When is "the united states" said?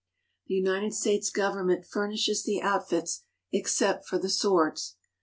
0.47-1.29